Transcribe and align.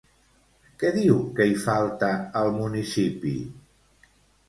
Què 0.83 0.91
diu 0.95 1.19
que 1.41 1.47
hi 1.51 1.55
falta 1.67 2.11
al 2.43 2.53
municipi? 2.59 3.39